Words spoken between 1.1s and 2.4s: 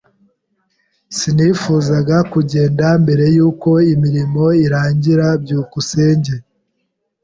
Sinifuzaga